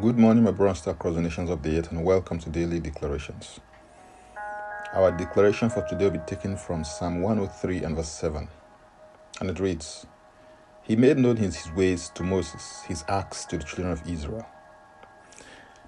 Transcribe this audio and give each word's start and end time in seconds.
Good 0.00 0.18
morning, 0.18 0.44
my 0.44 0.50
brothers 0.50 0.86
across 0.86 1.14
the 1.14 1.20
nations 1.20 1.50
of 1.50 1.62
the 1.62 1.76
earth, 1.76 1.90
and 1.90 2.02
welcome 2.02 2.38
to 2.38 2.48
Daily 2.48 2.80
Declarations. 2.80 3.60
Our 4.94 5.10
declaration 5.10 5.68
for 5.68 5.82
today 5.82 6.04
will 6.04 6.12
be 6.12 6.18
taken 6.20 6.56
from 6.56 6.84
Psalm 6.84 7.20
103 7.20 7.84
and 7.84 7.96
verse 7.96 8.08
7, 8.08 8.48
and 9.40 9.50
it 9.50 9.60
reads 9.60 10.06
He 10.82 10.96
made 10.96 11.18
known 11.18 11.36
his 11.36 11.70
ways 11.72 12.10
to 12.14 12.22
Moses, 12.22 12.80
his 12.88 13.04
acts 13.08 13.44
to 13.46 13.58
the 13.58 13.64
children 13.64 13.92
of 13.92 14.08
Israel. 14.08 14.46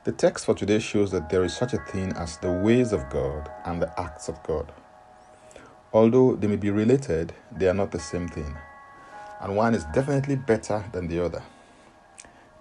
The 0.05 0.13
text 0.13 0.45
for 0.45 0.55
today 0.55 0.81
shows 0.81 1.11
that 1.13 1.31
there 1.31 1.45
is 1.45 1.57
such 1.57 1.73
a 1.73 1.79
thing 1.79 2.13
as 2.13 2.37
the 2.37 2.53
ways 2.53 2.93
of 2.93 3.09
God 3.09 3.51
and 3.65 3.81
the 3.81 3.99
acts 3.99 4.29
of 4.29 4.43
God. 4.43 4.73
Although 5.91 6.37
they 6.37 6.49
may 6.49 6.57
be 6.57 6.71
related, 6.71 7.33
they 7.51 7.67
are 7.67 7.73
not 7.73 7.93
the 7.93 7.99
same 7.99 8.29
thing, 8.29 8.59
and 9.41 9.57
one 9.57 9.75
is 9.75 9.85
definitely 9.95 10.37
better 10.37 10.85
than 10.93 11.09
the 11.09 11.25
other. 11.25 11.43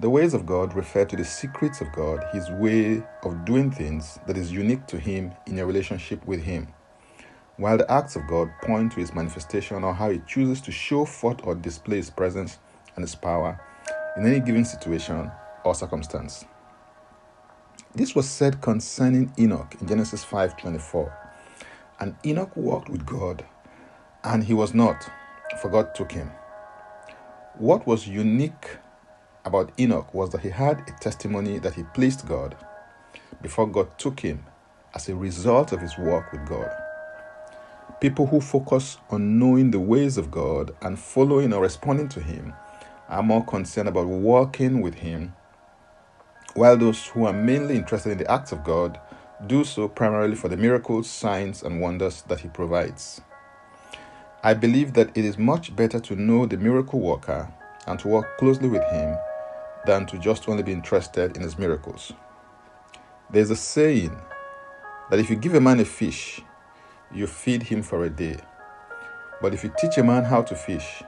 The 0.02 0.10
ways 0.10 0.34
of 0.34 0.48
God 0.48 0.74
refer 0.74 1.06
to 1.06 1.16
the 1.16 1.24
secrets 1.24 1.80
of 1.80 1.92
God, 1.92 2.26
His 2.34 2.50
way 2.50 3.04
of 3.22 3.46
doing 3.46 3.70
things 3.70 4.18
that 4.26 4.36
is 4.36 4.52
unique 4.52 4.88
to 4.88 4.98
Him 4.98 5.32
in 5.46 5.60
a 5.60 5.66
relationship 5.66 6.26
with 6.26 6.42
Him, 6.42 6.70
while 7.58 7.78
the 7.78 7.92
acts 7.92 8.16
of 8.16 8.26
God 8.26 8.50
point 8.64 8.94
to 8.94 9.00
His 9.00 9.14
manifestation 9.14 9.84
or 9.84 9.94
how 9.94 10.10
He 10.10 10.20
chooses 10.28 10.60
to 10.62 10.72
show 10.72 11.06
forth 11.06 11.42
or 11.44 11.54
display 11.54 11.98
His 11.98 12.10
presence 12.10 12.58
and 12.96 13.04
His 13.04 13.14
power 13.14 13.62
in 14.18 14.26
any 14.26 14.40
given 14.40 14.66
situation 14.66 15.30
or 15.64 15.76
circumstance. 15.76 16.46
This 17.94 18.16
was 18.16 18.28
said 18.28 18.60
concerning 18.60 19.32
Enoch 19.38 19.76
in 19.80 19.88
Genesis 19.88 20.26
5:24. 20.26 21.14
And 22.00 22.16
Enoch 22.26 22.58
walked 22.58 22.90
with 22.90 23.06
God, 23.06 23.46
and 24.24 24.46
he 24.46 24.56
was 24.56 24.74
not, 24.74 25.08
for 25.62 25.70
God 25.70 25.94
took 25.94 26.12
him. 26.12 26.32
What 27.60 27.86
was 27.86 28.08
unique 28.08 28.80
about 29.46 29.72
Enoch 29.80 30.14
was 30.14 30.30
that 30.32 30.42
he 30.42 30.50
had 30.50 30.80
a 30.88 31.00
testimony 31.00 31.60
that 31.60 31.76
he 31.76 31.84
pleased 31.84 32.28
God 32.28 32.56
before 33.42 33.68
God 33.68 33.98
took 33.98 34.20
him 34.20 34.44
as 34.94 35.10
a 35.10 35.16
result 35.16 35.72
of 35.72 35.82
his 35.82 35.98
walk 35.98 36.32
with 36.32 36.48
God. 36.48 36.70
People 38.02 38.26
who 38.26 38.42
focus 38.42 38.98
on 39.12 39.38
knowing 39.38 39.70
the 39.70 39.80
ways 39.80 40.18
of 40.18 40.32
God 40.32 40.72
and 40.82 40.98
following 40.98 41.54
or 41.54 41.62
responding 41.62 42.10
to 42.10 42.20
Him 42.20 42.52
are 43.08 43.22
more 43.22 43.46
concerned 43.46 43.90
about 43.90 44.08
walking 44.08 44.82
with 44.82 44.96
Him, 44.96 45.36
while 46.56 46.76
those 46.76 47.06
who 47.06 47.26
are 47.26 47.34
mainly 47.34 47.76
interested 47.76 48.12
in 48.12 48.18
the 48.18 48.32
acts 48.32 48.52
of 48.52 48.64
God 48.64 49.00
do 49.46 49.64
so 49.64 49.88
primarily 49.88 50.36
for 50.36 50.50
the 50.50 50.58
miracles, 50.58 51.08
signs, 51.08 51.62
and 51.62 51.80
wonders 51.80 52.24
that 52.24 52.40
He 52.40 52.48
provides. 52.48 53.22
I 54.44 54.56
believe 54.56 54.94
that 54.94 55.16
it 55.16 55.24
is 55.24 55.38
much 55.38 55.76
better 55.76 56.00
to 56.00 56.16
know 56.16 56.48
the 56.48 56.58
miracle 56.58 57.00
worker 57.00 57.54
and 57.86 58.00
to 58.00 58.08
work 58.08 58.36
closely 58.40 58.68
with 58.68 58.84
Him 58.86 59.16
than 59.86 60.06
to 60.08 60.18
just 60.18 60.48
only 60.48 60.64
be 60.64 60.72
interested 60.72 61.36
in 61.36 61.44
his 61.44 61.58
miracles. 61.58 62.14
There's 63.30 63.50
a 63.50 63.56
saying 63.56 64.16
that 65.10 65.20
if 65.20 65.30
you 65.30 65.36
give 65.36 65.56
a 65.56 65.62
man 65.62 65.80
a 65.80 65.86
fish, 65.86 66.42
you 67.14 67.28
feed 67.28 67.64
him 67.64 67.82
for 67.82 68.04
a 68.06 68.10
day. 68.10 68.38
But 69.42 69.54
if 69.54 69.64
you 69.64 69.74
teach 69.78 69.98
a 69.98 70.04
man 70.04 70.24
how 70.24 70.42
to 70.44 70.56
fish, 70.56 71.04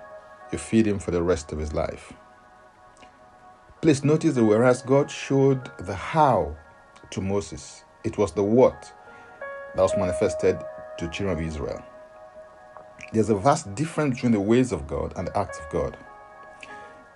you 0.51 0.57
feed 0.57 0.87
him 0.87 0.99
for 0.99 1.11
the 1.11 1.21
rest 1.21 1.51
of 1.51 1.59
his 1.59 1.73
life. 1.73 2.13
Please 3.81 4.03
notice 4.03 4.35
that 4.35 4.45
whereas 4.45 4.81
God 4.81 5.11
showed 5.11 5.69
the 5.77 5.95
how 5.95 6.55
to 7.11 7.21
Moses, 7.21 7.83
it 8.03 8.17
was 8.17 8.31
the 8.31 8.43
what 8.43 8.93
that 9.75 9.81
was 9.81 9.95
manifested 9.97 10.57
to 10.97 11.09
children 11.09 11.37
of 11.37 11.45
Israel. 11.45 11.83
There's 13.11 13.29
a 13.29 13.35
vast 13.35 13.75
difference 13.75 14.15
between 14.15 14.31
the 14.31 14.39
ways 14.39 14.71
of 14.71 14.87
God 14.87 15.13
and 15.17 15.27
the 15.27 15.37
acts 15.37 15.59
of 15.59 15.69
God. 15.69 15.97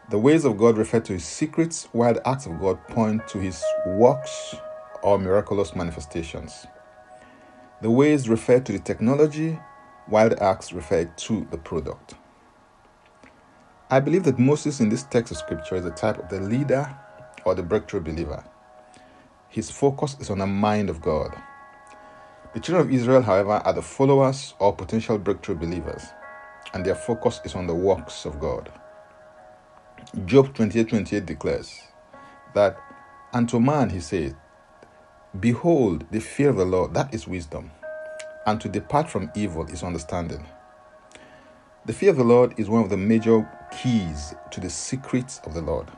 The 0.10 0.18
ways 0.18 0.46
of 0.46 0.58
God 0.58 0.78
refer 0.78 1.02
to 1.02 1.14
his 1.14 1.26
secrets, 1.26 1.90
while 1.92 2.14
the 2.14 2.26
acts 2.26 2.46
of 2.46 2.62
God 2.62 2.82
point 2.88 3.28
to 3.28 3.40
his 3.40 3.62
works 3.86 4.56
or 5.02 5.20
miraculous 5.20 5.76
manifestations. 5.76 6.66
The 7.82 7.92
ways 7.92 8.30
refer 8.30 8.62
to 8.62 8.72
the 8.72 8.80
technology, 8.80 9.60
while 10.06 10.30
the 10.30 10.42
acts 10.42 10.72
refer 10.72 11.04
to 11.04 11.48
the 11.52 11.58
product. 11.58 12.14
I 13.90 14.00
believe 14.00 14.24
that 14.24 14.40
Moses 14.40 14.80
in 14.80 14.88
this 14.88 15.04
text 15.04 15.32
of 15.32 15.40
scripture 15.40 15.76
is 15.76 15.86
a 15.86 15.92
type 15.92 16.20
of 16.20 16.30
the 16.30 16.40
leader 16.40 16.98
or 17.44 17.54
the 17.54 17.64
breakthrough 17.64 18.00
believer. 18.00 18.46
His 19.50 19.70
focus 19.70 20.16
is 20.22 20.30
on 20.30 20.38
the 20.38 20.48
mind 20.48 20.90
of 20.90 21.02
God. 21.02 21.36
The 22.54 22.62
children 22.62 22.88
of 22.88 22.94
Israel, 22.94 23.22
however, 23.22 23.62
are 23.66 23.74
the 23.74 23.82
followers 23.82 24.54
or 24.60 24.74
potential 24.74 25.18
breakthrough 25.18 25.56
believers, 25.56 26.04
and 26.74 26.86
their 26.86 26.96
focus 26.96 27.42
is 27.44 27.56
on 27.56 27.68
the 27.68 27.76
works 27.76 28.24
of 28.24 28.40
God. 28.40 28.72
Job 30.26 30.56
28 30.56 30.90
28 30.90 31.26
declares 31.28 31.80
that, 32.56 32.76
and 33.34 33.48
to 33.50 33.60
man 33.60 33.92
he 33.92 34.00
said, 34.00 34.36
Behold, 35.40 36.06
the 36.10 36.20
fear 36.20 36.50
of 36.50 36.56
the 36.56 36.66
Lord, 36.66 36.96
that 36.96 37.14
is 37.14 37.28
wisdom, 37.28 37.70
and 38.48 38.60
to 38.60 38.68
depart 38.68 39.12
from 39.12 39.32
evil 39.36 39.68
is 39.68 39.84
understanding. 39.84 40.44
The 41.86 41.94
fear 41.94 42.10
of 42.10 42.18
the 42.18 42.24
Lord 42.24 42.60
is 42.60 42.68
one 42.68 42.82
of 42.82 42.90
the 42.90 42.98
major 42.98 43.48
keys 43.72 44.34
to 44.50 44.60
the 44.60 44.72
secrets 44.72 45.40
of 45.46 45.54
the 45.54 45.62
Lord. 45.62 45.92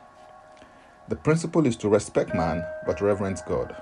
The 1.08 1.16
principle 1.16 1.66
is 1.66 1.78
to 1.78 1.88
respect 1.88 2.36
man 2.36 2.66
but 2.86 3.00
reverence 3.00 3.42
God, 3.42 3.74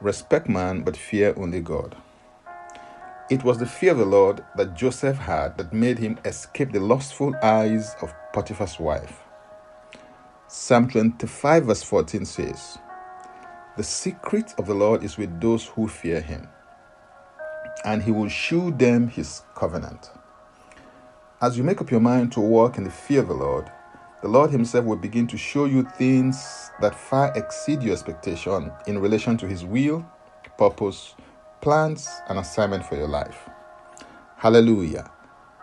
respect 0.00 0.48
man 0.48 0.84
but 0.84 0.96
fear 0.96 1.34
only 1.36 1.60
God. 1.60 1.96
It 3.28 3.44
was 3.44 3.58
the 3.58 3.66
fear 3.66 3.92
of 3.92 3.98
the 3.98 4.06
Lord 4.06 4.42
that 4.56 4.74
Joseph 4.74 5.18
had 5.18 5.58
that 5.58 5.74
made 5.74 5.98
him 5.98 6.18
escape 6.24 6.72
the 6.72 6.80
lustful 6.80 7.34
eyes 7.42 7.94
of 8.00 8.14
Potiphar's 8.32 8.80
wife. 8.80 9.20
Psalm 10.52 10.88
25, 10.88 11.66
verse 11.66 11.84
14 11.84 12.24
says, 12.24 12.78
The 13.76 13.84
secret 13.84 14.52
of 14.58 14.66
the 14.66 14.74
Lord 14.74 15.04
is 15.04 15.16
with 15.16 15.40
those 15.40 15.66
who 15.66 15.86
fear 15.86 16.20
him, 16.20 16.48
and 17.84 18.02
he 18.02 18.10
will 18.10 18.28
shew 18.28 18.72
them 18.72 19.06
his 19.06 19.42
covenant. 19.54 20.10
As 21.40 21.56
you 21.56 21.62
make 21.62 21.80
up 21.80 21.92
your 21.92 22.00
mind 22.00 22.32
to 22.32 22.40
walk 22.40 22.78
in 22.78 22.82
the 22.82 22.90
fear 22.90 23.20
of 23.20 23.28
the 23.28 23.34
Lord, 23.34 23.70
the 24.22 24.28
Lord 24.28 24.50
Himself 24.50 24.84
will 24.86 24.96
begin 24.96 25.28
to 25.28 25.38
show 25.38 25.66
you 25.66 25.84
things 25.96 26.72
that 26.80 26.96
far 26.96 27.32
exceed 27.36 27.80
your 27.80 27.92
expectation 27.92 28.72
in 28.88 28.98
relation 28.98 29.36
to 29.36 29.46
His 29.46 29.64
will, 29.64 30.04
purpose, 30.58 31.14
plans, 31.60 32.08
and 32.28 32.40
assignment 32.40 32.84
for 32.84 32.96
your 32.96 33.06
life. 33.06 33.48
Hallelujah. 34.36 35.12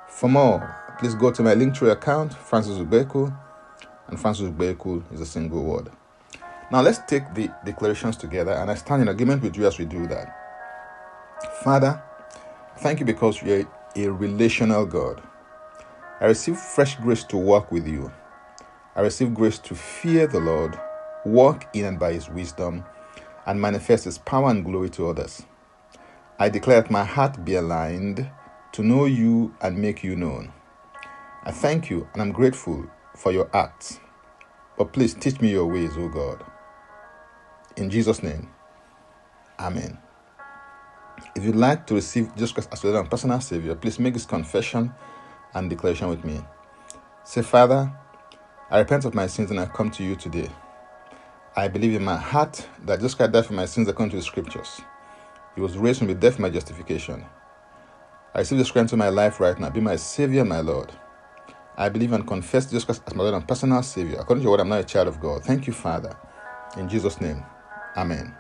For 0.07 0.29
more, 0.29 0.95
please 0.97 1.13
go 1.13 1.29
to 1.29 1.43
my 1.43 1.55
Linktree 1.55 1.91
account, 1.91 2.33
Francis 2.33 2.77
Ubeku 2.77 3.37
and 4.07 4.19
Francis 4.19 4.49
Bekul 4.49 5.03
is 5.13 5.21
a 5.21 5.25
single 5.25 5.63
word. 5.63 5.89
Now 6.71 6.81
let's 6.81 6.99
take 7.07 7.33
the 7.33 7.49
declarations 7.65 8.17
together, 8.17 8.51
and 8.51 8.69
I 8.69 8.75
stand 8.75 9.01
in 9.01 9.07
agreement 9.07 9.41
with 9.41 9.55
you 9.55 9.65
as 9.65 9.77
we 9.77 9.85
do 9.85 10.07
that. 10.07 10.35
Father, 11.63 12.01
thank 12.79 12.99
you 12.99 13.05
because 13.05 13.41
you 13.41 13.53
are 13.53 13.67
a 13.95 14.11
relational 14.11 14.85
God. 14.85 15.21
I 16.19 16.25
receive 16.25 16.57
fresh 16.57 16.95
grace 16.95 17.23
to 17.25 17.37
walk 17.37 17.71
with 17.71 17.87
you. 17.87 18.11
I 18.95 19.01
receive 19.01 19.33
grace 19.33 19.59
to 19.59 19.75
fear 19.75 20.27
the 20.27 20.39
Lord, 20.39 20.79
walk 21.25 21.67
in 21.73 21.85
and 21.85 21.99
by 21.99 22.13
his 22.13 22.29
wisdom, 22.29 22.83
and 23.45 23.61
manifest 23.61 24.05
his 24.05 24.17
power 24.17 24.49
and 24.49 24.65
glory 24.65 24.89
to 24.91 25.07
others. 25.07 25.43
I 26.39 26.49
declare 26.49 26.81
that 26.81 26.91
my 26.91 27.03
heart 27.03 27.45
be 27.45 27.55
aligned 27.55 28.29
to 28.73 28.83
know 28.83 29.05
you 29.05 29.55
and 29.61 29.77
make 29.77 30.03
you 30.03 30.15
known. 30.15 30.51
I 31.43 31.51
thank 31.51 31.89
you 31.89 32.07
and 32.13 32.21
I'm 32.21 32.31
grateful 32.31 32.85
for 33.17 33.31
your 33.31 33.49
acts. 33.55 33.99
But 34.77 34.93
please 34.93 35.13
teach 35.13 35.41
me 35.41 35.51
your 35.51 35.65
ways, 35.65 35.97
O 35.97 36.07
God. 36.07 36.43
In 37.75 37.89
Jesus' 37.89 38.21
name, 38.21 38.49
Amen. 39.59 39.97
If 41.35 41.43
you'd 41.43 41.55
like 41.55 41.87
to 41.87 41.95
receive 41.95 42.31
Jesus 42.35 42.51
Christ 42.51 42.69
as 42.71 42.83
your 42.83 43.03
personal 43.05 43.41
Savior, 43.41 43.75
please 43.75 43.99
make 43.99 44.13
this 44.13 44.25
confession 44.25 44.93
and 45.55 45.69
declaration 45.69 46.09
with 46.09 46.23
me. 46.23 46.41
Say, 47.23 47.41
Father, 47.41 47.91
I 48.69 48.79
repent 48.79 49.05
of 49.05 49.15
my 49.15 49.27
sins 49.27 49.49
and 49.49 49.59
I 49.59 49.65
come 49.65 49.89
to 49.91 50.03
you 50.03 50.15
today. 50.15 50.49
I 51.55 51.67
believe 51.67 51.95
in 51.95 52.03
my 52.03 52.17
heart 52.17 52.67
that 52.85 52.97
Jesus 52.97 53.15
Christ 53.15 53.31
died 53.31 53.45
for 53.45 53.53
my 53.53 53.65
sins 53.65 53.87
according 53.87 54.11
to 54.11 54.17
the 54.17 54.23
scriptures. 54.23 54.79
He 55.55 55.61
was 55.61 55.75
raised 55.75 55.99
from 55.99 56.07
the 56.07 56.13
death 56.13 56.35
for 56.35 56.43
my 56.43 56.51
justification. 56.51 57.25
I 58.35 58.39
receive 58.39 58.59
this 58.59 58.69
Christ 58.69 58.93
into 58.93 58.97
my 58.97 59.09
life 59.09 59.39
right 59.39 59.59
now. 59.59 59.71
Be 59.71 59.79
my 59.79 59.95
Savior, 59.95 60.45
my 60.45 60.59
Lord. 60.59 60.91
I 61.77 61.89
believe 61.89 62.11
and 62.13 62.25
confess 62.25 62.65
Jesus 62.65 62.85
Christ 62.85 63.03
as 63.05 63.13
my 63.13 63.23
Lord 63.23 63.35
and 63.35 63.47
personal 63.47 63.83
Savior. 63.83 64.17
According 64.19 64.41
to 64.41 64.43
your 64.43 64.51
word, 64.51 64.61
I'm 64.61 64.69
not 64.69 64.79
a 64.79 64.83
child 64.83 65.07
of 65.07 65.19
God. 65.19 65.43
Thank 65.43 65.67
you, 65.67 65.73
Father. 65.73 66.17
In 66.75 66.89
Jesus' 66.89 67.21
name, 67.21 67.43
Amen. 67.97 68.35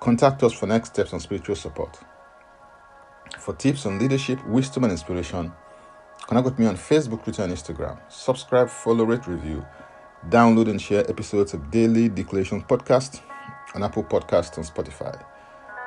Contact 0.00 0.42
us 0.42 0.54
for 0.54 0.66
next 0.66 0.88
steps 0.90 1.12
on 1.12 1.20
spiritual 1.20 1.56
support. 1.56 1.98
For 3.38 3.54
tips 3.54 3.84
on 3.84 3.98
leadership, 3.98 4.44
wisdom, 4.46 4.84
and 4.84 4.92
inspiration, 4.92 5.52
connect 6.26 6.46
with 6.46 6.58
me 6.58 6.66
on 6.66 6.76
Facebook, 6.76 7.22
Twitter, 7.22 7.42
and 7.42 7.52
Instagram. 7.52 8.00
Subscribe, 8.10 8.70
follow, 8.70 9.04
rate, 9.04 9.26
review, 9.26 9.64
download, 10.30 10.70
and 10.70 10.80
share 10.80 11.08
episodes 11.10 11.52
of 11.52 11.70
Daily 11.70 12.08
Declaration 12.08 12.62
Podcast 12.62 13.20
on 13.74 13.82
Apple 13.82 14.04
Podcasts 14.04 14.56
and 14.56 14.66
Spotify. 14.66 15.22